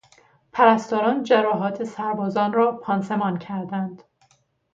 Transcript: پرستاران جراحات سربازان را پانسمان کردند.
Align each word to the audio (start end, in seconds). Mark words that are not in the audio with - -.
پرستاران 0.51 1.23
جراحات 1.23 1.83
سربازان 1.83 2.53
را 2.53 2.71
پانسمان 2.77 3.37
کردند. 3.39 4.03